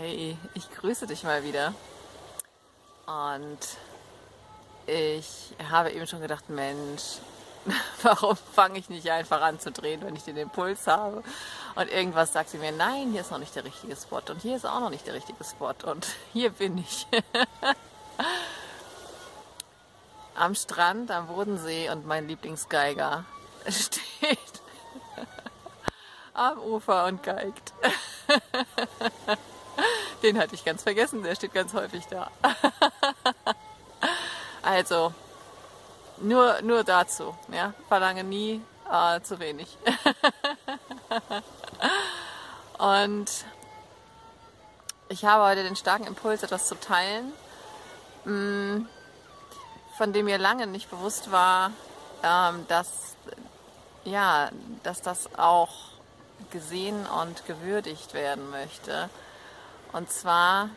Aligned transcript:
Hey, 0.00 0.38
ich 0.54 0.70
grüße 0.70 1.08
dich 1.08 1.24
mal 1.24 1.42
wieder. 1.42 1.74
Und 3.06 3.58
ich 4.86 5.56
habe 5.68 5.90
eben 5.90 6.06
schon 6.06 6.20
gedacht, 6.20 6.48
Mensch, 6.48 7.16
warum 8.04 8.36
fange 8.54 8.78
ich 8.78 8.88
nicht 8.88 9.10
einfach 9.10 9.40
an 9.40 9.58
zu 9.58 9.72
drehen, 9.72 10.00
wenn 10.02 10.14
ich 10.14 10.22
den 10.22 10.36
Impuls 10.36 10.86
habe? 10.86 11.24
Und 11.74 11.90
irgendwas 11.90 12.32
sagt 12.32 12.50
sie 12.50 12.58
mir, 12.58 12.70
nein, 12.70 13.10
hier 13.10 13.22
ist 13.22 13.32
noch 13.32 13.40
nicht 13.40 13.56
der 13.56 13.64
richtige 13.64 13.96
Spot 13.96 14.22
und 14.28 14.40
hier 14.40 14.54
ist 14.54 14.66
auch 14.66 14.78
noch 14.78 14.90
nicht 14.90 15.04
der 15.04 15.14
richtige 15.14 15.42
Spot 15.42 15.74
und 15.90 16.06
hier 16.32 16.50
bin 16.50 16.78
ich. 16.78 17.08
am 20.36 20.54
Strand, 20.54 21.10
am 21.10 21.26
Bodensee 21.26 21.90
und 21.90 22.06
mein 22.06 22.28
Lieblingsgeiger 22.28 23.24
steht 23.68 24.38
am 26.34 26.56
Ufer 26.60 27.06
und 27.06 27.20
geigt. 27.24 27.72
Den 30.28 30.38
hatte 30.38 30.54
ich 30.54 30.62
ganz 30.62 30.82
vergessen, 30.82 31.22
der 31.22 31.34
steht 31.34 31.54
ganz 31.54 31.72
häufig 31.72 32.04
da. 32.06 32.30
Also, 34.60 35.14
nur, 36.18 36.60
nur 36.60 36.84
dazu. 36.84 37.34
Ja? 37.50 37.72
Verlange 37.88 38.22
nie 38.22 38.60
äh, 38.90 39.22
zu 39.22 39.38
wenig. 39.38 39.78
Und 42.78 43.30
ich 45.08 45.24
habe 45.24 45.44
heute 45.44 45.62
den 45.62 45.76
starken 45.76 46.06
Impuls, 46.06 46.42
etwas 46.42 46.68
zu 46.68 46.78
teilen, 46.78 47.32
mm, 48.26 48.86
von 49.96 50.12
dem 50.12 50.26
mir 50.26 50.36
lange 50.36 50.66
nicht 50.66 50.90
bewusst 50.90 51.32
war, 51.32 51.70
ähm, 52.22 52.66
dass, 52.68 53.16
ja, 54.04 54.50
dass 54.82 55.00
das 55.00 55.34
auch 55.38 55.72
gesehen 56.50 57.06
und 57.06 57.46
gewürdigt 57.46 58.12
werden 58.12 58.50
möchte. 58.50 59.08
Und 59.92 60.10
zwar 60.10 60.70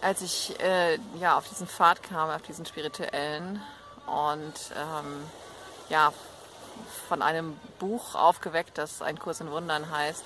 als 0.00 0.22
ich 0.22 0.58
äh, 0.60 0.98
ja, 1.20 1.36
auf 1.36 1.48
diesen 1.48 1.66
Pfad 1.66 2.02
kam, 2.02 2.30
auf 2.30 2.42
diesen 2.42 2.64
spirituellen 2.66 3.60
und 4.06 4.54
ähm, 4.76 5.24
ja, 5.88 6.12
von 7.08 7.22
einem 7.22 7.58
Buch 7.78 8.14
aufgeweckt, 8.14 8.78
das 8.78 9.02
Ein 9.02 9.18
Kurs 9.18 9.40
in 9.40 9.50
Wundern 9.50 9.90
heißt. 9.90 10.24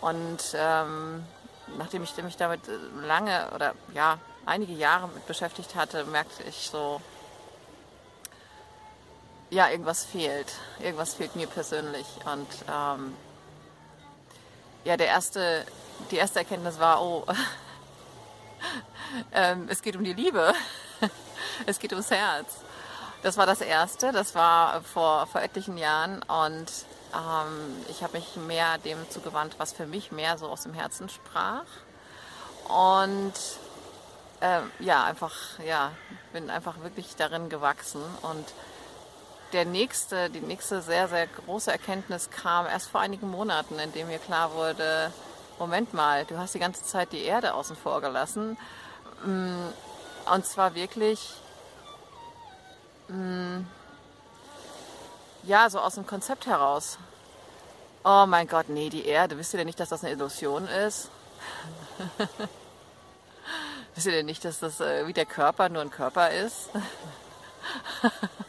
Und 0.00 0.38
ähm, 0.54 1.24
nachdem 1.76 2.02
ich 2.02 2.16
mich 2.16 2.36
damit 2.36 2.60
lange 3.02 3.50
oder 3.54 3.74
ja, 3.92 4.18
einige 4.46 4.72
Jahre 4.72 5.08
mit 5.08 5.26
beschäftigt 5.26 5.74
hatte, 5.74 6.04
merkte 6.04 6.42
ich 6.44 6.70
so, 6.70 7.00
ja, 9.50 9.68
irgendwas 9.68 10.04
fehlt. 10.04 10.52
Irgendwas 10.80 11.14
fehlt 11.14 11.36
mir 11.36 11.46
persönlich. 11.46 12.06
Und 12.24 12.48
ähm, 12.72 13.14
ja, 14.86 14.96
der 14.96 15.08
erste, 15.08 15.66
die 16.12 16.16
erste 16.16 16.38
Erkenntnis 16.38 16.78
war, 16.78 17.02
oh, 17.02 17.24
ähm, 19.32 19.66
es 19.68 19.82
geht 19.82 19.96
um 19.96 20.04
die 20.04 20.12
Liebe. 20.12 20.54
es 21.66 21.80
geht 21.80 21.90
ums 21.92 22.10
Herz. 22.10 22.58
Das 23.24 23.36
war 23.36 23.46
das 23.46 23.60
Erste. 23.60 24.12
Das 24.12 24.36
war 24.36 24.82
vor, 24.82 25.26
vor 25.26 25.42
etlichen 25.42 25.76
Jahren. 25.76 26.22
Und 26.22 26.70
ähm, 27.12 27.84
ich 27.88 28.04
habe 28.04 28.16
mich 28.16 28.36
mehr 28.36 28.78
dem 28.78 28.98
zugewandt, 29.10 29.56
was 29.58 29.72
für 29.72 29.86
mich 29.86 30.12
mehr 30.12 30.38
so 30.38 30.46
aus 30.46 30.62
dem 30.62 30.72
Herzen 30.72 31.08
sprach. 31.08 31.64
Und 32.68 33.34
ähm, 34.40 34.70
ja, 34.78 35.02
einfach, 35.02 35.58
ja, 35.66 35.90
bin 36.32 36.48
einfach 36.48 36.80
wirklich 36.82 37.16
darin 37.16 37.48
gewachsen. 37.48 38.02
Und 38.22 38.46
der 39.52 39.64
nächste, 39.64 40.30
die 40.30 40.40
nächste 40.40 40.82
sehr, 40.82 41.08
sehr 41.08 41.26
große 41.26 41.70
Erkenntnis 41.70 42.30
kam 42.30 42.66
erst 42.66 42.88
vor 42.88 43.00
einigen 43.00 43.30
Monaten, 43.30 43.78
in 43.78 43.92
dem 43.92 44.08
mir 44.08 44.18
klar 44.18 44.52
wurde, 44.54 45.12
Moment 45.58 45.94
mal, 45.94 46.24
du 46.26 46.36
hast 46.36 46.54
die 46.54 46.58
ganze 46.58 46.84
Zeit 46.84 47.12
die 47.12 47.24
Erde 47.24 47.54
außen 47.54 47.76
vor 47.76 48.00
gelassen. 48.00 48.58
Mm, 49.24 49.68
und 50.34 50.44
zwar 50.44 50.74
wirklich, 50.74 51.34
mm, 53.08 53.60
ja, 55.44 55.70
so 55.70 55.80
aus 55.80 55.94
dem 55.94 56.06
Konzept 56.06 56.46
heraus. 56.46 56.98
Oh 58.04 58.26
mein 58.26 58.46
Gott, 58.48 58.68
nee, 58.68 58.90
die 58.90 59.06
Erde, 59.06 59.38
wisst 59.38 59.54
ihr 59.54 59.58
denn 59.58 59.66
nicht, 59.66 59.80
dass 59.80 59.88
das 59.88 60.04
eine 60.04 60.12
Illusion 60.12 60.68
ist? 60.68 61.10
wisst 63.94 64.06
ihr 64.06 64.12
denn 64.12 64.26
nicht, 64.26 64.44
dass 64.44 64.60
das 64.60 64.80
äh, 64.80 65.06
wie 65.06 65.12
der 65.12 65.26
Körper 65.26 65.68
nur 65.68 65.82
ein 65.82 65.90
Körper 65.90 66.30
ist? 66.30 66.68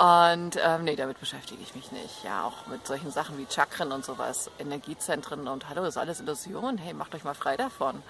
Und 0.00 0.58
ähm, 0.64 0.84
nee, 0.84 0.96
damit 0.96 1.20
beschäftige 1.20 1.62
ich 1.62 1.74
mich 1.74 1.92
nicht. 1.92 2.24
Ja, 2.24 2.44
auch 2.44 2.66
mit 2.68 2.86
solchen 2.86 3.10
Sachen 3.10 3.36
wie 3.36 3.46
Chakren 3.46 3.92
und 3.92 4.02
sowas, 4.02 4.50
Energiezentren 4.58 5.46
und 5.46 5.68
hallo, 5.68 5.84
ist 5.84 5.98
alles 5.98 6.20
Illusion. 6.20 6.78
Hey, 6.78 6.94
macht 6.94 7.14
euch 7.14 7.22
mal 7.22 7.34
frei 7.34 7.58
davon. 7.58 8.02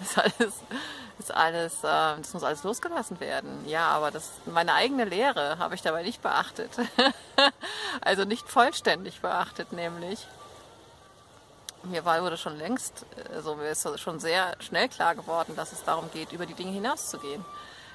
Das 0.00 0.08
ist 0.10 0.18
alles, 0.18 0.54
ist 1.20 1.34
alles 1.34 1.84
äh, 1.84 2.16
das 2.18 2.34
muss 2.34 2.42
alles 2.42 2.64
losgelassen 2.64 3.20
werden. 3.20 3.64
Ja, 3.68 3.90
aber 3.90 4.10
das 4.10 4.32
meine 4.46 4.74
eigene 4.74 5.04
Lehre 5.04 5.58
habe 5.58 5.76
ich 5.76 5.82
dabei 5.82 6.02
nicht 6.02 6.20
beachtet. 6.20 6.72
also 8.00 8.24
nicht 8.24 8.48
vollständig 8.48 9.20
beachtet, 9.20 9.72
nämlich. 9.72 10.26
Mir 11.84 12.04
war, 12.04 12.20
wurde 12.22 12.36
schon 12.36 12.58
längst, 12.58 13.06
also 13.32 13.54
mir 13.54 13.68
ist 13.68 14.00
schon 14.00 14.18
sehr 14.18 14.56
schnell 14.58 14.88
klar 14.88 15.14
geworden, 15.14 15.54
dass 15.54 15.70
es 15.70 15.84
darum 15.84 16.10
geht, 16.12 16.32
über 16.32 16.46
die 16.46 16.54
Dinge 16.54 16.72
hinauszugehen. 16.72 17.44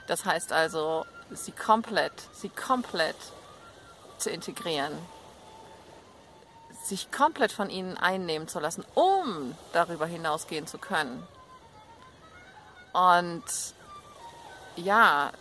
Das 0.08 0.26
heißt 0.26 0.54
also, 0.54 1.06
sie 1.32 1.52
komplett, 1.52 2.14
sie 2.32 2.50
komplett 2.50 3.16
zu 4.18 4.30
integrieren, 4.30 4.94
sich 6.84 7.12
komplett 7.12 7.52
von 7.52 7.70
ihnen 7.70 7.98
einnehmen 7.98 8.48
zu 8.48 8.60
lassen, 8.60 8.86
um 8.96 9.56
darüber 9.74 10.06
hinausgehen 10.06 10.68
zu 10.68 10.78
können. 10.78 11.28
Und 12.94 13.44
ja, 14.78 15.32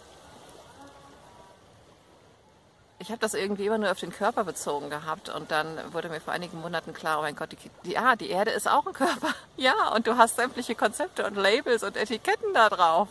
ich 2.99 3.11
habe 3.11 3.19
das 3.19 3.34
irgendwie 3.34 3.67
immer 3.67 3.79
nur 3.79 3.91
auf 3.91 4.01
den 4.01 4.12
Körper 4.12 4.45
bezogen 4.45 4.89
gehabt 4.89 5.29
und 5.29 5.51
dann 5.51 5.93
wurde 5.93 6.09
mir 6.09 6.21
vor 6.21 6.33
einigen 6.33 6.61
Monaten 6.61 6.95
klar, 6.95 7.19
oh 7.19 7.23
mein 7.23 7.37
Gott, 7.37 7.51
die, 7.53 7.91
ja, 7.91 8.17
die 8.17 8.31
Erde 8.31 8.53
ist 8.53 8.69
auch 8.69 8.87
ein 8.87 8.93
Körper. 8.93 9.34
Ja, 9.59 9.89
und 9.95 10.07
du 10.07 10.19
hast 10.19 10.37
sämtliche 10.37 10.75
Konzepte 10.75 11.25
und 11.25 11.34
Labels 11.34 11.83
und 11.83 11.97
Etiketten 11.97 12.53
da 12.53 12.69
drauf. 12.69 13.09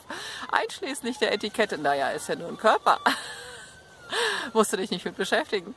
Einschließlich 0.52 1.18
der 1.18 1.34
Etikette, 1.34 1.80
naja, 1.80 2.10
ist 2.10 2.30
ja 2.30 2.36
nur 2.36 2.50
ein 2.50 2.58
Körper. 2.58 3.00
Musst 4.54 4.72
du 4.72 4.78
dich 4.78 4.92
nicht 4.92 5.06
mit 5.06 5.18
beschäftigen. 5.18 5.74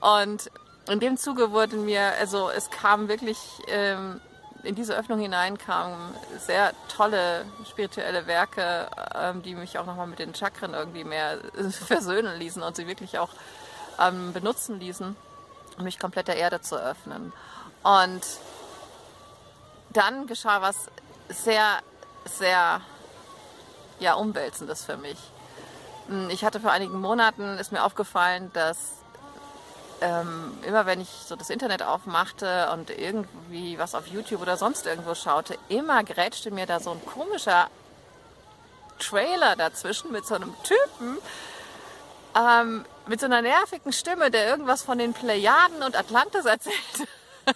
Und 0.00 0.52
in 0.88 1.00
dem 1.00 1.16
Zuge 1.16 1.50
wurden 1.50 1.84
mir, 1.84 2.12
also 2.20 2.48
es 2.48 2.70
kam 2.70 3.08
wirklich 3.08 3.38
ähm, 3.66 4.20
in 4.64 4.74
diese 4.74 4.96
Öffnung 4.96 5.20
hinein 5.20 5.58
kamen 5.58 6.14
sehr 6.38 6.72
tolle 6.88 7.44
spirituelle 7.68 8.26
Werke, 8.26 8.88
ähm, 9.14 9.42
die 9.42 9.54
mich 9.54 9.78
auch 9.78 9.86
nochmal 9.86 10.06
mit 10.06 10.18
den 10.18 10.34
Chakren 10.34 10.74
irgendwie 10.74 11.04
mehr 11.04 11.38
versöhnen 11.86 12.38
ließen 12.38 12.62
und 12.62 12.76
sie 12.76 12.86
wirklich 12.86 13.18
auch 13.18 13.30
ähm, 14.00 14.32
benutzen 14.32 14.80
ließen, 14.80 15.16
um 15.78 15.84
mich 15.84 15.98
komplett 15.98 16.28
der 16.28 16.36
Erde 16.36 16.60
zu 16.60 16.76
öffnen. 16.76 17.32
Und 17.82 18.22
dann 19.90 20.26
geschah 20.26 20.62
was 20.62 20.88
sehr, 21.28 21.80
sehr 22.24 22.80
ja, 24.00 24.14
umwälzendes 24.14 24.84
für 24.84 24.96
mich. 24.96 25.18
Hm, 26.08 26.30
ich 26.30 26.44
hatte 26.44 26.60
vor 26.60 26.72
einigen 26.72 27.00
Monaten, 27.00 27.58
ist 27.58 27.72
mir 27.72 27.84
aufgefallen, 27.84 28.50
dass 28.52 29.03
ähm, 30.04 30.58
immer 30.66 30.84
wenn 30.84 31.00
ich 31.00 31.08
so 31.08 31.34
das 31.34 31.48
Internet 31.48 31.82
aufmachte 31.82 32.70
und 32.72 32.90
irgendwie 32.90 33.78
was 33.78 33.94
auf 33.94 34.06
YouTube 34.06 34.42
oder 34.42 34.58
sonst 34.58 34.84
irgendwo 34.86 35.14
schaute, 35.14 35.56
immer 35.70 36.04
grätschte 36.04 36.50
mir 36.50 36.66
da 36.66 36.78
so 36.78 36.90
ein 36.90 37.02
komischer 37.06 37.70
Trailer 38.98 39.56
dazwischen 39.56 40.12
mit 40.12 40.26
so 40.26 40.34
einem 40.34 40.54
Typen, 40.62 41.16
ähm, 42.38 42.84
mit 43.06 43.20
so 43.20 43.26
einer 43.26 43.40
nervigen 43.40 43.94
Stimme, 43.94 44.30
der 44.30 44.46
irgendwas 44.46 44.82
von 44.82 44.98
den 44.98 45.14
Plejaden 45.14 45.82
und 45.82 45.96
Atlantis 45.96 46.44
erzählt. 46.44 46.76
und 47.46 47.54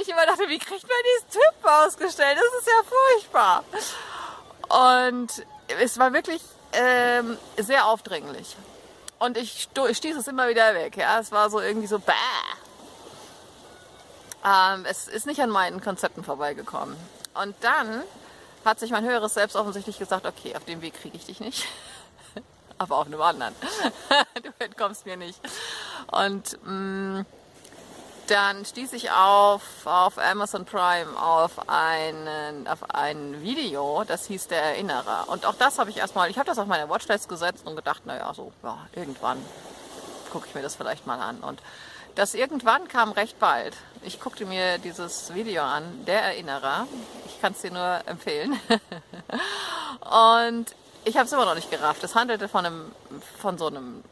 ich 0.00 0.08
immer 0.08 0.26
dachte, 0.26 0.48
wie 0.48 0.58
kriegt 0.58 0.82
man 0.82 0.98
diesen 1.14 1.30
Typen 1.30 1.68
ausgestellt? 1.68 2.36
Das 2.36 2.52
ist 2.60 2.66
ja 2.66 2.82
furchtbar. 2.88 3.62
Und 5.06 5.46
es 5.80 5.96
war 5.98 6.12
wirklich 6.12 6.42
ähm, 6.72 7.38
sehr 7.56 7.86
aufdringlich. 7.86 8.56
Und 9.24 9.38
ich, 9.38 9.68
stieß 9.92 10.16
es 10.16 10.28
immer 10.28 10.48
wieder 10.48 10.74
weg. 10.74 10.98
Ja, 10.98 11.18
es 11.18 11.32
war 11.32 11.48
so 11.48 11.58
irgendwie 11.58 11.86
so, 11.86 11.98
bäh. 11.98 12.12
Ähm, 14.44 14.84
es 14.86 15.08
ist 15.08 15.24
nicht 15.26 15.40
an 15.40 15.48
meinen 15.48 15.80
Konzepten 15.80 16.22
vorbeigekommen. 16.22 16.94
Und 17.32 17.56
dann 17.62 18.02
hat 18.66 18.78
sich 18.80 18.90
mein 18.90 19.04
höheres 19.04 19.32
Selbst 19.32 19.56
offensichtlich 19.56 19.98
gesagt, 19.98 20.26
okay, 20.26 20.54
auf 20.54 20.66
dem 20.66 20.82
Weg 20.82 21.00
kriege 21.00 21.16
ich 21.16 21.24
dich 21.24 21.40
nicht. 21.40 21.66
Aber 22.78 22.98
auf 22.98 23.06
einem 23.06 23.22
anderen. 23.22 23.54
du 24.42 24.50
entkommst 24.58 25.06
mir 25.06 25.16
nicht. 25.16 25.40
Und 26.08 26.58
mh, 26.62 27.20
mm, 27.20 27.26
dann 28.28 28.64
stieß 28.64 28.92
ich 28.94 29.10
auf, 29.10 29.62
auf 29.84 30.18
Amazon 30.18 30.64
Prime 30.64 31.20
auf, 31.20 31.68
einen, 31.68 32.66
auf 32.66 32.90
ein 32.94 33.42
Video, 33.42 34.04
das 34.06 34.26
hieß 34.26 34.48
Der 34.48 34.62
Erinnerer. 34.62 35.28
Und 35.28 35.46
auch 35.46 35.54
das 35.54 35.78
habe 35.78 35.90
ich 35.90 35.98
erstmal, 35.98 36.30
ich 36.30 36.38
habe 36.38 36.46
das 36.46 36.58
auf 36.58 36.66
meine 36.66 36.88
Watchlist 36.88 37.28
gesetzt 37.28 37.66
und 37.66 37.76
gedacht, 37.76 38.06
naja, 38.06 38.32
so, 38.34 38.52
ja, 38.62 38.78
irgendwann 38.94 39.38
gucke 40.32 40.46
ich 40.48 40.54
mir 40.54 40.62
das 40.62 40.74
vielleicht 40.74 41.06
mal 41.06 41.20
an. 41.20 41.38
Und 41.40 41.60
Das 42.14 42.34
irgendwann 42.34 42.86
kam 42.86 43.10
recht 43.10 43.38
bald. 43.40 43.76
Ich 44.02 44.20
guckte 44.20 44.46
mir 44.46 44.78
dieses 44.78 45.34
Video 45.34 45.62
an, 45.62 46.04
der 46.06 46.22
Erinnerer. 46.22 46.86
Ich 47.26 47.40
kann 47.40 47.52
es 47.52 47.60
dir 47.60 47.72
nur 47.72 48.00
empfehlen. 48.06 48.58
Und 50.00 50.66
ich 51.04 51.16
habe 51.16 51.26
es 51.26 51.32
immer 51.32 51.44
noch 51.44 51.56
nicht 51.56 51.70
gerafft. 51.70 52.04
Es 52.04 52.14
handelte 52.14 52.48
von, 52.48 52.64
einem, 52.64 52.92
von 53.38 53.58
so 53.58 53.66
einem 53.66 54.04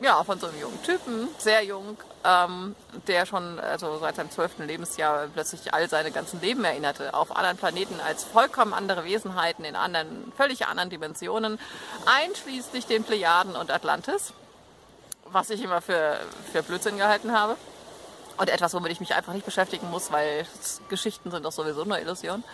ja, 0.00 0.22
von 0.24 0.38
so 0.38 0.46
einem 0.46 0.60
jungen 0.60 0.82
Typen, 0.82 1.28
sehr 1.38 1.64
jung, 1.64 1.96
ähm, 2.24 2.74
der 3.06 3.24
schon 3.24 3.58
also 3.58 3.98
seit 3.98 4.16
seinem 4.16 4.30
zwölften 4.30 4.66
Lebensjahr 4.66 5.26
plötzlich 5.32 5.72
all 5.72 5.88
seine 5.88 6.10
ganzen 6.10 6.40
Leben 6.40 6.64
erinnerte, 6.64 7.14
auf 7.14 7.34
anderen 7.34 7.56
Planeten 7.56 7.98
als 8.00 8.24
vollkommen 8.24 8.74
andere 8.74 9.04
Wesenheiten 9.04 9.64
in 9.64 9.74
anderen, 9.74 10.32
völlig 10.36 10.66
anderen 10.66 10.90
Dimensionen, 10.90 11.58
einschließlich 12.04 12.86
den 12.86 13.04
Plejaden 13.04 13.56
und 13.56 13.70
Atlantis, 13.70 14.34
was 15.24 15.48
ich 15.50 15.62
immer 15.62 15.80
für, 15.80 16.20
für 16.52 16.62
Blödsinn 16.62 16.98
gehalten 16.98 17.32
habe. 17.32 17.56
Und 18.38 18.50
etwas, 18.50 18.74
womit 18.74 18.92
ich 18.92 19.00
mich 19.00 19.14
einfach 19.14 19.32
nicht 19.32 19.46
beschäftigen 19.46 19.90
muss, 19.90 20.12
weil 20.12 20.46
Geschichten 20.90 21.30
sind 21.30 21.46
doch 21.46 21.52
sowieso 21.52 21.84
nur 21.84 21.98
Illusionen. 21.98 22.44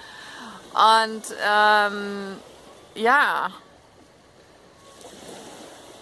Und 0.74 1.22
ähm, 1.44 2.36
ja, 2.94 3.50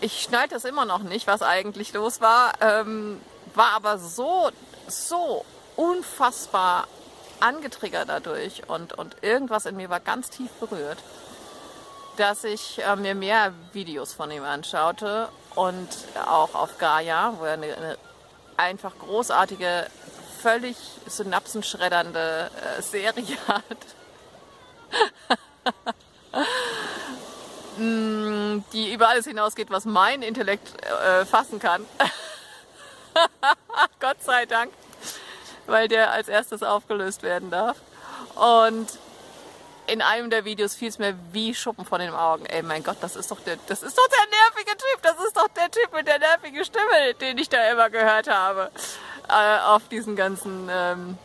ich 0.00 0.23
schnallte 0.23 0.55
es 0.56 0.64
immer 0.64 0.85
noch 0.85 1.02
nicht, 1.02 1.26
was 1.26 1.43
eigentlich 1.43 1.93
los 1.93 2.20
war, 2.20 2.52
ähm, 2.61 3.20
war 3.55 3.73
aber 3.75 3.99
so, 3.99 4.50
so 4.88 5.44
unfassbar 5.76 6.87
angetriggert 7.41 8.08
dadurch 8.08 8.69
und, 8.69 8.93
und 8.93 9.17
irgendwas 9.23 9.67
in 9.67 9.76
mir 9.76 9.91
war 9.91 10.00
ganz 10.00 10.31
tief 10.31 10.50
berührt, 10.52 10.99
dass 12.17 12.44
ich 12.44 12.82
äh, 12.82 12.97
mir 12.97 13.14
mehr 13.14 13.52
Videos 13.73 14.12
von 14.12 14.31
ihm 14.31 14.44
anschaute 14.44 15.29
und 15.55 15.88
auch 16.26 16.55
auf 16.55 16.79
Gaia, 16.79 17.35
wo 17.38 17.44
er 17.44 17.55
eine, 17.55 17.76
eine 17.76 17.99
einfach 18.56 18.93
großartige, 18.99 19.87
völlig 20.41 20.76
synapsenschreddernde 21.06 22.50
äh, 22.79 22.82
Serie 22.82 23.37
hat. 23.49 23.64
Mm, 27.81 28.19
die 28.72 28.92
über 28.92 29.08
alles 29.08 29.26
hinausgeht, 29.26 29.70
was 29.70 29.84
mein 29.84 30.22
Intellekt 30.22 30.68
äh, 30.84 31.24
fassen 31.24 31.58
kann. 31.58 31.84
Gott 34.00 34.22
sei 34.22 34.46
Dank, 34.46 34.72
weil 35.66 35.88
der 35.88 36.10
als 36.12 36.28
erstes 36.28 36.62
aufgelöst 36.62 37.22
werden 37.22 37.50
darf. 37.50 37.76
Und 38.34 38.88
in 39.86 40.02
einem 40.02 40.30
der 40.30 40.44
Videos 40.44 40.74
fiel 40.74 40.88
es 40.88 40.98
mir 40.98 41.18
wie 41.32 41.54
Schuppen 41.54 41.84
von 41.84 42.00
den 42.00 42.12
Augen. 42.12 42.46
Ey, 42.46 42.62
mein 42.62 42.84
Gott, 42.84 42.98
das 43.00 43.16
ist 43.16 43.30
doch 43.30 43.40
der, 43.40 43.56
das 43.66 43.82
ist 43.82 43.98
doch 43.98 44.06
der 44.06 44.26
nervige 44.30 44.76
Typ. 44.76 45.02
Das 45.02 45.24
ist 45.24 45.36
doch 45.36 45.48
der 45.48 45.70
Typ 45.70 45.92
mit 45.92 46.06
der 46.06 46.18
nervigen 46.18 46.64
Stimme, 46.64 47.14
den 47.20 47.38
ich 47.38 47.48
da 47.48 47.70
immer 47.70 47.90
gehört 47.90 48.28
habe. 48.28 48.70
Äh, 49.28 49.58
auf 49.60 49.88
diesen 49.88 50.16
ganzen 50.16 50.68
ähm, 50.70 51.18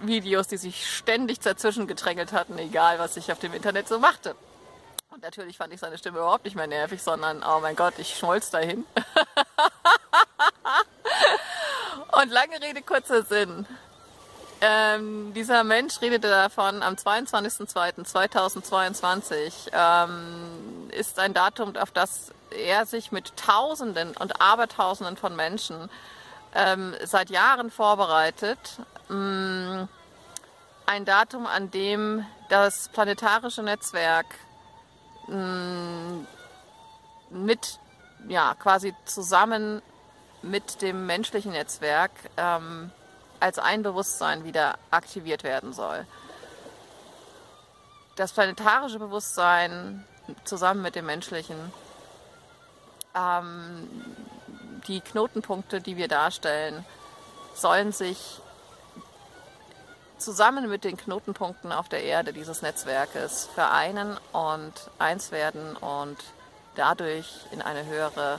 Videos, 0.00 0.48
die 0.48 0.56
sich 0.56 0.86
ständig 0.90 1.40
dazwischen 1.40 1.86
gedrängelt 1.86 2.32
hatten, 2.32 2.58
egal 2.58 2.98
was 2.98 3.16
ich 3.16 3.30
auf 3.30 3.38
dem 3.38 3.54
Internet 3.54 3.88
so 3.88 3.98
machte. 3.98 4.34
Und 5.12 5.22
natürlich 5.22 5.58
fand 5.58 5.74
ich 5.74 5.80
seine 5.80 5.98
Stimme 5.98 6.20
überhaupt 6.20 6.46
nicht 6.46 6.56
mehr 6.56 6.66
nervig, 6.66 7.02
sondern, 7.02 7.44
oh 7.44 7.60
mein 7.60 7.76
Gott, 7.76 7.92
ich 7.98 8.16
schmolz 8.16 8.48
dahin. 8.48 8.86
Und 12.22 12.30
lange 12.30 12.62
Rede, 12.62 12.80
kurzer 12.80 13.22
Sinn. 13.22 13.66
Ähm, 14.62 15.34
dieser 15.34 15.64
Mensch 15.64 16.00
redete 16.00 16.30
davon, 16.30 16.82
am 16.82 16.94
22.02.2022 16.94 19.70
ähm, 19.74 20.88
ist 20.92 21.18
ein 21.18 21.34
Datum, 21.34 21.76
auf 21.76 21.90
das 21.90 22.32
er 22.50 22.86
sich 22.86 23.12
mit 23.12 23.36
Tausenden 23.36 24.16
und 24.16 24.40
Abertausenden 24.40 25.18
von 25.18 25.36
Menschen 25.36 25.90
ähm, 26.54 26.94
seit 27.04 27.28
Jahren 27.28 27.70
vorbereitet. 27.70 28.78
Ähm, 29.10 29.88
ein 30.86 31.04
Datum, 31.04 31.46
an 31.46 31.70
dem 31.70 32.24
das 32.48 32.88
planetarische 32.88 33.62
Netzwerk 33.62 34.24
Mm, 34.26 34.51
mit, 37.30 37.78
ja, 38.28 38.54
quasi 38.54 38.94
zusammen 39.04 39.82
mit 40.42 40.82
dem 40.82 41.06
menschlichen 41.06 41.52
Netzwerk 41.52 42.10
ähm, 42.36 42.90
als 43.40 43.58
ein 43.58 43.82
Bewusstsein 43.82 44.44
wieder 44.44 44.78
aktiviert 44.90 45.44
werden 45.44 45.72
soll. 45.72 46.06
Das 48.16 48.32
planetarische 48.32 48.98
Bewusstsein 48.98 50.04
zusammen 50.44 50.82
mit 50.82 50.94
dem 50.94 51.06
menschlichen, 51.06 51.72
ähm, 53.14 53.88
die 54.86 55.00
Knotenpunkte, 55.00 55.80
die 55.80 55.96
wir 55.96 56.08
darstellen, 56.08 56.84
sollen 57.54 57.92
sich 57.92 58.40
zusammen 60.22 60.68
mit 60.68 60.84
den 60.84 60.96
Knotenpunkten 60.96 61.72
auf 61.72 61.88
der 61.88 62.02
Erde 62.04 62.32
dieses 62.32 62.62
Netzwerkes 62.62 63.48
vereinen 63.54 64.16
und 64.32 64.72
eins 64.98 65.32
werden 65.32 65.76
und 65.76 66.16
dadurch 66.74 67.26
in 67.50 67.60
eine 67.60 67.84
höhere 67.84 68.38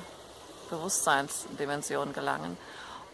Bewusstseinsdimension 0.69 2.13
gelangen. 2.13 2.57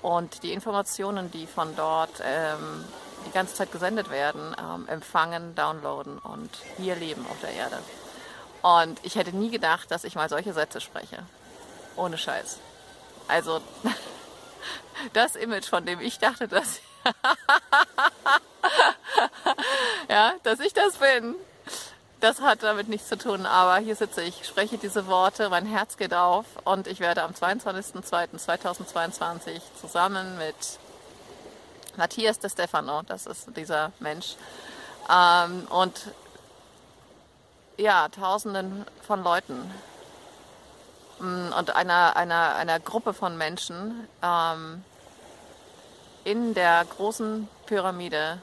Und 0.02 0.44
die 0.44 0.54
Informationen, 0.54 1.30
die 1.32 1.46
von 1.46 1.76
dort 1.76 2.22
ähm, 2.24 2.86
die 3.28 3.32
ganze 3.32 3.56
Zeit 3.56 3.72
gesendet 3.72 4.10
werden, 4.10 4.56
ähm, 4.58 4.88
empfangen, 4.88 5.56
downloaden 5.56 6.20
und 6.20 6.50
hier 6.78 6.96
leben 6.96 7.26
auf 7.30 7.40
der 7.42 7.52
Erde. 7.52 7.80
Und 8.62 9.00
ich 9.04 9.16
hätte 9.16 9.36
nie 9.36 9.50
gedacht, 9.50 9.92
dass 9.92 10.04
ich 10.04 10.16
mal 10.16 10.30
solche 10.30 10.54
Sätze 10.54 10.80
spreche. 10.80 11.24
Ohne 11.96 12.18
Scheiß. 12.18 12.60
Also 13.28 13.62
das 15.14 15.36
Image, 15.36 15.66
von 15.66 15.86
dem 15.86 16.00
ich 16.00 16.20
dachte, 16.20 16.48
dass 16.48 16.80
ja, 20.10 20.34
dass 20.44 20.60
ich 20.60 20.74
das 20.74 20.98
bin, 20.98 21.36
das 22.20 22.42
hat 22.42 22.64
damit 22.64 22.90
nichts 22.90 23.08
zu 23.08 23.18
tun. 23.18 23.46
Aber 23.46 23.78
hier 23.78 23.96
sitze 23.96 24.22
ich, 24.22 24.46
spreche 24.46 24.78
diese 24.78 25.08
Worte, 25.08 25.48
mein 25.50 25.66
Herz 25.66 25.96
geht 25.98 26.14
auf 26.14 26.46
und 26.64 26.88
ich 26.88 27.00
werde 27.00 27.24
am 27.24 27.32
22.02.2022 27.32 29.62
zusammen 29.80 30.38
mit 30.38 30.56
Matthias 31.98 32.38
de 32.40 32.50
Stefano, 32.50 33.02
das 33.04 33.26
ist 33.26 33.56
dieser 33.58 33.92
Mensch, 34.00 34.36
ähm, 35.10 35.66
und 35.70 36.00
ja, 37.78 38.10
Tausenden 38.10 38.86
von 39.06 39.24
Leuten 39.24 39.72
mm, 41.20 41.54
und 41.58 41.76
einer, 41.76 42.16
einer, 42.16 42.56
einer 42.56 42.80
Gruppe 42.80 43.14
von 43.14 43.38
Menschen 43.38 44.08
ähm, 44.22 44.84
in 46.30 46.54
der 46.54 46.86
großen 46.86 47.48
Pyramide 47.66 48.40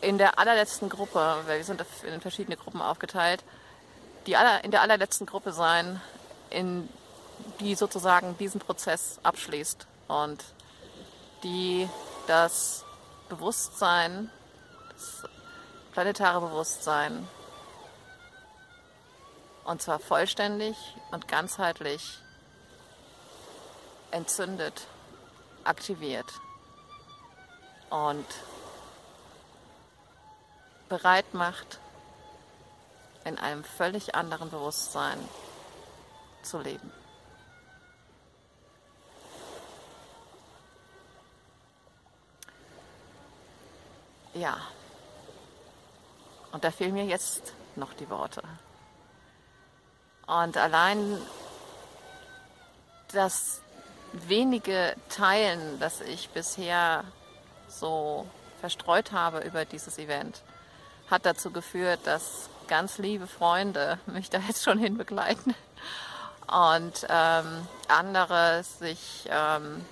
in 0.00 0.16
der 0.16 0.38
allerletzten 0.38 0.88
Gruppe, 0.88 1.42
weil 1.44 1.58
wir 1.58 1.64
sind 1.64 1.84
in 2.04 2.22
verschiedene 2.22 2.56
Gruppen 2.56 2.80
aufgeteilt, 2.80 3.44
die 4.26 4.34
aller, 4.34 4.64
in 4.64 4.70
der 4.70 4.80
allerletzten 4.80 5.26
Gruppe 5.26 5.52
sein, 5.52 6.00
in 6.48 6.88
die 7.60 7.74
sozusagen 7.74 8.38
diesen 8.38 8.62
Prozess 8.62 9.18
abschließt 9.22 9.86
und 10.06 10.42
die 11.42 11.86
das 12.28 12.86
Bewusstsein, 13.28 14.30
das 14.94 15.24
planetare 15.92 16.40
Bewusstsein, 16.40 17.28
und 19.64 19.82
zwar 19.82 19.98
vollständig 19.98 20.78
und 21.10 21.28
ganzheitlich 21.28 22.20
entzündet, 24.12 24.86
aktiviert 25.68 26.32
und 27.90 28.26
bereit 30.88 31.34
macht, 31.34 31.78
in 33.24 33.38
einem 33.38 33.62
völlig 33.62 34.14
anderen 34.14 34.50
Bewusstsein 34.50 35.18
zu 36.42 36.58
leben. 36.58 36.90
Ja, 44.34 44.56
und 46.52 46.64
da 46.64 46.70
fehlen 46.70 46.94
mir 46.94 47.04
jetzt 47.04 47.52
noch 47.76 47.92
die 47.92 48.08
Worte. 48.08 48.42
Und 50.26 50.56
allein 50.56 51.20
das 53.12 53.60
wenige 54.12 54.94
Teilen, 55.08 55.78
das 55.80 56.00
ich 56.00 56.30
bisher 56.30 57.04
so 57.68 58.26
verstreut 58.60 59.12
habe 59.12 59.40
über 59.40 59.64
dieses 59.64 59.98
Event, 59.98 60.42
hat 61.10 61.26
dazu 61.26 61.50
geführt, 61.50 62.00
dass 62.04 62.48
ganz 62.68 62.98
liebe 62.98 63.26
Freunde 63.26 63.98
mich 64.06 64.30
da 64.30 64.38
jetzt 64.38 64.64
schon 64.64 64.78
hin 64.78 64.96
begleiten 64.96 65.54
und 66.46 67.06
ähm, 67.08 67.66
andere 67.88 68.62
sich 68.62 69.28
ähm, 69.30 69.84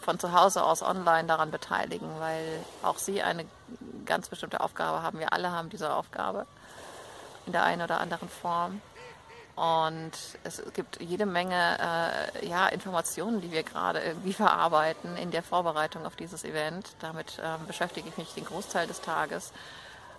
von 0.00 0.18
zu 0.18 0.32
Hause 0.32 0.64
aus 0.64 0.82
online 0.82 1.28
daran 1.28 1.50
beteiligen, 1.50 2.08
weil 2.20 2.64
auch 2.82 2.98
sie 2.98 3.22
eine 3.22 3.44
ganz 4.06 4.28
bestimmte 4.28 4.60
Aufgabe 4.60 5.02
haben. 5.02 5.18
Wir 5.18 5.32
alle 5.32 5.50
haben 5.50 5.70
diese 5.70 5.92
Aufgabe 5.92 6.46
in 7.46 7.52
der 7.52 7.64
einen 7.64 7.82
oder 7.82 8.00
anderen 8.00 8.28
Form. 8.28 8.80
Und 9.56 10.12
es 10.42 10.62
gibt 10.72 11.00
jede 11.00 11.26
Menge 11.26 11.54
äh, 11.54 12.46
ja, 12.48 12.66
Informationen, 12.66 13.40
die 13.40 13.52
wir 13.52 13.62
gerade 13.62 14.00
irgendwie 14.00 14.32
verarbeiten 14.32 15.16
in 15.16 15.30
der 15.30 15.44
Vorbereitung 15.44 16.06
auf 16.06 16.16
dieses 16.16 16.42
Event. 16.44 16.88
Damit 17.00 17.40
ähm, 17.42 17.66
beschäftige 17.66 18.08
ich 18.08 18.16
mich 18.16 18.34
den 18.34 18.44
Großteil 18.44 18.88
des 18.88 19.00
Tages. 19.00 19.52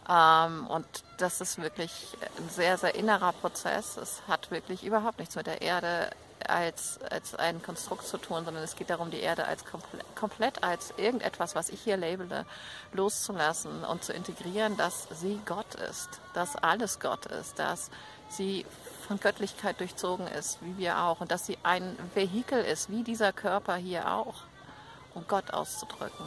Ähm, 0.09 0.67
und 0.67 0.85
das 1.17 1.41
ist 1.41 1.61
wirklich 1.61 2.15
ein 2.37 2.49
sehr, 2.49 2.77
sehr 2.77 2.95
innerer 2.95 3.33
Prozess. 3.33 3.97
Es 3.97 4.21
hat 4.27 4.51
wirklich 4.51 4.85
überhaupt 4.85 5.19
nichts 5.19 5.35
mit 5.35 5.47
der 5.47 5.61
Erde 5.61 6.11
als, 6.47 6.99
als 7.09 7.35
ein 7.35 7.61
Konstrukt 7.61 8.05
zu 8.05 8.17
tun, 8.17 8.45
sondern 8.45 8.63
es 8.63 8.75
geht 8.75 8.89
darum, 8.89 9.09
die 9.09 9.19
Erde 9.19 9.45
als 9.45 9.65
komple 9.65 9.99
komplett 10.15 10.63
als 10.63 10.93
irgendetwas, 10.97 11.55
was 11.55 11.69
ich 11.69 11.81
hier 11.81 11.97
labele, 11.97 12.45
loszulassen 12.93 13.83
und 13.83 14.03
zu 14.03 14.13
integrieren, 14.13 14.77
dass 14.77 15.07
sie 15.11 15.39
Gott 15.45 15.75
ist, 15.75 16.09
dass 16.33 16.55
alles 16.55 16.99
Gott 16.99 17.25
ist, 17.25 17.59
dass 17.59 17.89
sie 18.29 18.65
von 19.05 19.19
Göttlichkeit 19.19 19.79
durchzogen 19.79 20.27
ist, 20.27 20.59
wie 20.61 20.77
wir 20.77 20.99
auch, 20.99 21.21
und 21.21 21.31
dass 21.31 21.45
sie 21.45 21.57
ein 21.63 21.97
Vehikel 22.13 22.63
ist, 22.63 22.89
wie 22.89 23.03
dieser 23.03 23.31
Körper 23.31 23.75
hier 23.75 24.11
auch, 24.11 24.43
um 25.13 25.25
Gott 25.27 25.51
auszudrücken. 25.51 26.25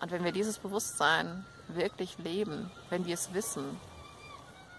Und 0.00 0.10
wenn 0.10 0.24
wir 0.24 0.32
dieses 0.32 0.58
Bewusstsein 0.58 1.46
wirklich 1.68 2.18
leben, 2.18 2.70
wenn 2.90 3.06
wir 3.06 3.14
es 3.14 3.32
wissen, 3.32 3.80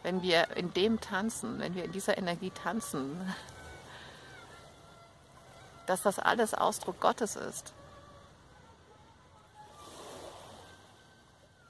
wenn 0.04 0.22
wir 0.22 0.56
in 0.56 0.74
dem 0.74 1.02
tanzen, 1.02 1.60
wenn 1.60 1.76
wir 1.76 1.84
in 1.86 1.92
dieser 1.92 2.18
Energie 2.18 2.52
tanzen, 2.52 3.34
dass 5.86 6.02
das 6.04 6.20
alles 6.20 6.54
Ausdruck 6.54 7.00
Gottes 7.00 7.36
ist. 7.36 7.74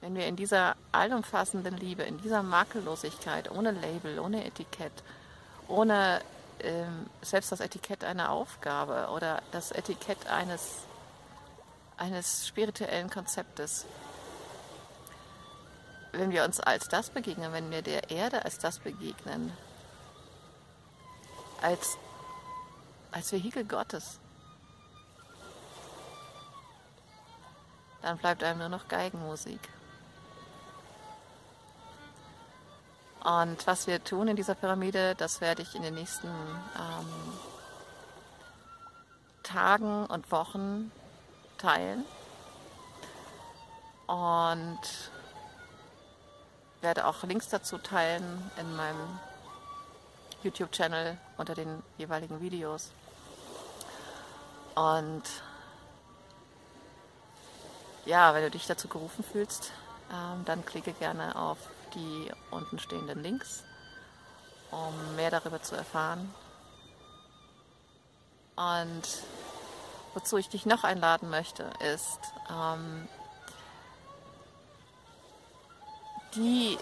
Wenn 0.08 0.16
wir 0.16 0.28
in 0.28 0.38
dieser 0.38 0.78
allumfassenden 0.94 1.76
Liebe, 1.76 2.04
in 2.04 2.18
dieser 2.22 2.42
Makellosigkeit, 2.42 3.52
ohne 3.52 3.72
Label, 3.72 4.20
ohne 4.20 4.46
Etikett, 4.46 4.94
ohne 5.68 6.22
ähm, 6.62 7.08
selbst 7.22 7.52
das 7.52 7.60
Etikett 7.60 8.06
einer 8.06 8.32
Aufgabe 8.32 9.10
oder 9.14 9.42
das 9.52 9.74
Etikett 9.74 10.28
eines, 10.28 10.84
eines 11.98 12.48
spirituellen 12.48 13.10
Konzeptes, 13.10 13.86
wenn 16.14 16.32
wir 16.32 16.46
uns 16.46 16.62
als 16.62 16.88
das 16.88 17.10
begegnen, 17.10 17.52
wenn 17.52 17.70
wir 17.70 17.82
der 17.82 18.10
Erde 18.10 18.46
als 18.46 18.60
das 18.60 18.80
begegnen, 18.80 19.52
als, 21.62 21.98
als 23.12 23.34
Vehikel 23.34 23.66
Gottes, 23.66 24.22
dann 28.02 28.18
bleibt 28.18 28.42
einem 28.42 28.60
nur 28.60 28.70
noch 28.70 28.88
Geigenmusik. 28.88 29.60
Und 33.28 33.68
was 33.68 33.88
wir 33.88 34.02
tun 34.02 34.30
in 34.30 34.38
dieser 34.38 34.56
Pyramide, 34.56 35.14
das 35.16 35.42
werde 35.42 35.62
ich 35.62 35.76
in 35.76 35.82
den 35.82 35.96
nächsten 35.96 36.30
ähm, 36.30 37.34
Tagen 39.44 40.06
und 40.06 40.32
Wochen 40.32 40.94
teilen. 41.58 42.06
Und 44.06 44.80
werde 46.80 47.06
auch 47.06 47.22
Links 47.24 47.50
dazu 47.50 47.78
teilen 47.78 48.50
in 48.62 48.78
meinem 48.78 49.20
YouTube-Channel 50.44 51.18
unter 51.36 51.54
den 51.54 51.84
jeweiligen 51.98 52.40
Videos. 52.40 52.92
Und 54.76 55.24
ja, 58.06 58.34
wenn 58.34 58.44
du 58.44 58.52
dich 58.52 58.68
dazu 58.68 58.88
gerufen 58.88 59.26
fühlst, 59.26 59.74
ähm, 60.14 60.46
dann 60.46 60.66
klicke 60.66 60.94
gerne 60.94 61.36
auf 61.36 61.58
die 61.94 62.32
unten 62.52 62.80
stehenden 62.80 63.22
Links, 63.22 63.64
um 64.72 65.16
mehr 65.16 65.32
darüber 65.32 65.62
zu 65.62 65.76
erfahren. 65.76 66.34
Und 68.56 69.04
wozu 70.14 70.38
ich 70.38 70.50
dich 70.50 70.66
noch 70.66 70.84
einladen 70.84 71.30
möchte, 71.30 71.70
ist 71.94 72.20
ähm, 72.50 73.08
die, 76.36 76.78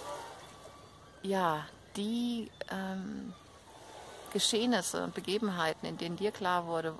ja, 1.22 1.66
die 1.96 2.50
ähm, 2.70 3.34
Geschehnisse 4.32 5.04
und 5.04 5.14
Begebenheiten, 5.14 5.86
in 5.86 5.98
denen 5.98 6.18
dir 6.18 6.32
klar 6.32 6.66
wurde, 6.66 6.94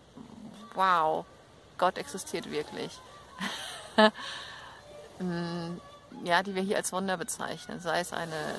wow, 0.74 1.26
Gott 1.78 1.98
existiert 1.98 2.50
wirklich. 2.50 2.92
Ja, 6.24 6.42
die 6.42 6.56
wir 6.56 6.64
hier 6.64 6.78
als 6.78 6.92
Wunder 6.92 7.18
bezeichnen, 7.18 7.80
sei 7.80 8.00
es 8.00 8.14
eine 8.14 8.56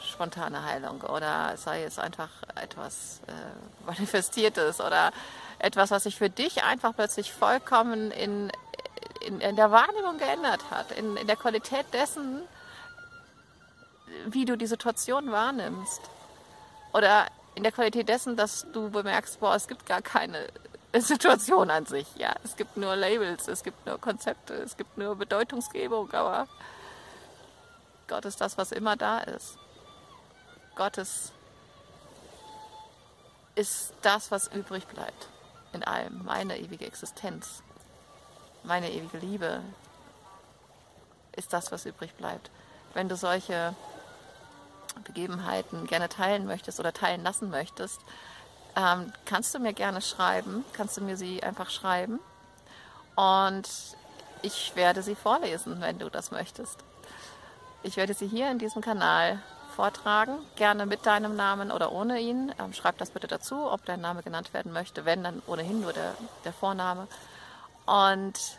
spontane 0.00 0.64
Heilung 0.64 1.00
oder 1.02 1.56
sei 1.56 1.82
es 1.84 1.98
einfach 1.98 2.30
etwas 2.54 3.20
äh, 3.26 3.86
Manifestiertes 3.86 4.80
oder 4.80 5.12
etwas, 5.58 5.90
was 5.90 6.04
sich 6.04 6.16
für 6.16 6.30
dich 6.30 6.62
einfach 6.62 6.94
plötzlich 6.94 7.32
vollkommen 7.32 8.10
in, 8.10 8.50
in, 9.26 9.40
in 9.40 9.56
der 9.56 9.70
Wahrnehmung 9.70 10.18
geändert 10.18 10.70
hat, 10.70 10.92
in, 10.92 11.16
in 11.16 11.26
der 11.26 11.36
Qualität 11.36 11.86
dessen, 11.92 12.42
wie 14.26 14.44
du 14.44 14.56
die 14.56 14.66
Situation 14.66 15.30
wahrnimmst. 15.30 16.00
Oder 16.92 17.26
in 17.54 17.62
der 17.62 17.72
Qualität 17.72 18.08
dessen, 18.08 18.36
dass 18.36 18.66
du 18.72 18.90
bemerkst, 18.90 19.40
boah, 19.40 19.54
es 19.54 19.68
gibt 19.68 19.84
gar 19.86 20.00
keine 20.00 20.46
Situation 20.94 21.70
an 21.70 21.86
sich. 21.86 22.06
Ja, 22.16 22.34
es 22.44 22.56
gibt 22.56 22.76
nur 22.76 22.96
Labels, 22.96 23.48
es 23.48 23.62
gibt 23.62 23.84
nur 23.86 23.98
Konzepte, 23.98 24.54
es 24.54 24.76
gibt 24.76 24.96
nur 24.96 25.16
Bedeutungsgebung, 25.16 26.12
aber 26.12 26.46
Gott 28.08 28.24
ist 28.24 28.40
das, 28.40 28.58
was 28.58 28.72
immer 28.72 28.96
da 28.96 29.18
ist. 29.18 29.58
Gott 30.74 30.96
ist, 30.96 31.32
ist 33.54 33.92
das, 34.02 34.30
was 34.30 34.48
übrig 34.48 34.86
bleibt 34.86 35.28
in 35.72 35.84
allem. 35.84 36.24
Meine 36.24 36.58
ewige 36.58 36.86
Existenz, 36.86 37.62
meine 38.64 38.90
ewige 38.90 39.18
Liebe 39.18 39.60
ist 41.36 41.52
das, 41.52 41.70
was 41.70 41.84
übrig 41.84 42.14
bleibt. 42.14 42.50
Wenn 42.94 43.08
du 43.08 43.16
solche 43.16 43.74
Begebenheiten 45.04 45.86
gerne 45.86 46.08
teilen 46.08 46.46
möchtest 46.46 46.80
oder 46.80 46.92
teilen 46.92 47.22
lassen 47.22 47.50
möchtest, 47.50 48.00
ähm, 48.76 49.12
kannst 49.24 49.54
du 49.54 49.58
mir 49.58 49.72
gerne 49.72 50.00
schreiben, 50.00 50.64
kannst 50.72 50.96
du 50.96 51.00
mir 51.02 51.16
sie 51.16 51.42
einfach 51.42 51.70
schreiben 51.70 52.18
und 53.14 53.68
ich 54.42 54.74
werde 54.76 55.02
sie 55.02 55.14
vorlesen, 55.14 55.80
wenn 55.80 55.98
du 55.98 56.08
das 56.10 56.30
möchtest. 56.30 56.84
Ich 57.82 57.96
werde 57.96 58.14
sie 58.14 58.26
hier 58.26 58.50
in 58.50 58.58
diesem 58.58 58.82
Kanal 58.82 59.38
vortragen, 59.76 60.38
gerne 60.56 60.86
mit 60.86 61.06
deinem 61.06 61.36
Namen 61.36 61.70
oder 61.70 61.92
ohne 61.92 62.18
ihn. 62.18 62.52
Ähm, 62.58 62.72
schreib 62.72 62.98
das 62.98 63.10
bitte 63.10 63.28
dazu, 63.28 63.70
ob 63.70 63.84
dein 63.84 64.00
Name 64.00 64.24
genannt 64.24 64.52
werden 64.52 64.72
möchte. 64.72 65.04
Wenn, 65.04 65.22
dann 65.22 65.40
ohnehin 65.46 65.80
nur 65.80 65.92
der, 65.92 66.16
der 66.44 66.52
Vorname. 66.52 67.06
Und 67.86 68.58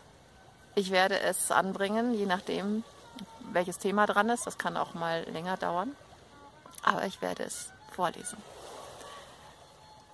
ich 0.74 0.90
werde 0.90 1.20
es 1.20 1.50
anbringen, 1.50 2.14
je 2.14 2.24
nachdem, 2.24 2.82
welches 3.52 3.76
Thema 3.76 4.06
dran 4.06 4.30
ist. 4.30 4.46
Das 4.46 4.56
kann 4.56 4.78
auch 4.78 4.94
mal 4.94 5.24
länger 5.24 5.58
dauern. 5.58 5.94
Aber 6.82 7.04
ich 7.04 7.20
werde 7.20 7.42
es 7.42 7.70
vorlesen. 7.92 8.38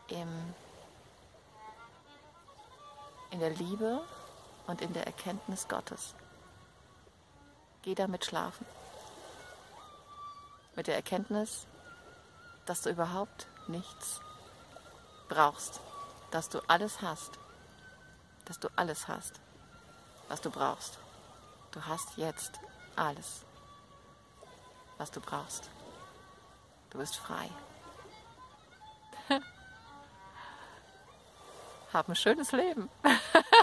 im, 0.08 0.28
in 3.30 3.40
der 3.40 3.52
Liebe 3.52 4.02
und 4.68 4.82
in 4.82 4.94
der 4.94 5.06
Erkenntnis 5.06 5.68
Gottes. 5.68 6.16
Geh 7.84 7.96
damit 7.96 8.26
schlafen. 8.26 8.66
Mit 10.76 10.88
der 10.88 10.96
Erkenntnis, 10.96 11.68
dass 12.66 12.82
du 12.82 12.90
überhaupt 12.90 13.48
nichts 13.68 14.22
brauchst. 15.30 15.82
Dass 16.32 16.50
du 16.50 16.60
alles 16.68 17.02
hast. 17.02 17.38
Dass 18.46 18.60
du 18.60 18.70
alles 18.76 19.08
hast, 19.08 19.40
was 20.30 20.42
du 20.42 20.50
brauchst. 20.50 21.01
Du 21.72 21.86
hast 21.86 22.18
jetzt 22.18 22.60
alles, 22.96 23.46
was 24.98 25.10
du 25.10 25.22
brauchst. 25.22 25.70
Du 26.90 26.98
bist 26.98 27.16
frei. 27.16 27.50
Hab 31.94 32.10
ein 32.10 32.16
schönes 32.16 32.52
Leben. 32.52 32.90